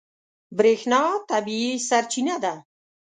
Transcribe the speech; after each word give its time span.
برېښنا 0.57 1.01
طبیعي 1.29 1.73
سرچینه 1.87 2.35
ده. 2.43 2.53